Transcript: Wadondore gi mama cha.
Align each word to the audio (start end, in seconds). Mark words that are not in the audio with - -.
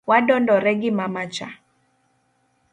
Wadondore 0.09 0.71
gi 0.81 0.91
mama 0.97 1.23
cha. 1.35 1.49